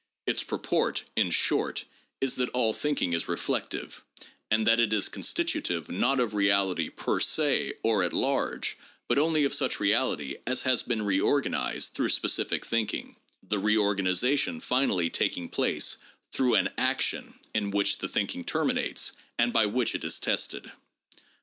[0.25, 1.85] Its purport, in short,
[2.21, 4.03] is that all thinking is reflective,
[4.49, 9.19] and that it is consti tutive not of reality per se or at large, but
[9.19, 13.15] only of such reality as has been reorganized through specific thinking,
[13.47, 15.97] the reorganization finally taking place
[16.33, 20.71] through an action in which the thinking terminates and by which it is tested.